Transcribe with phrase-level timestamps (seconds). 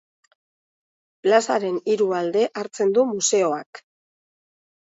[1.27, 3.85] Plazaren hiru alde hartzen du museoak.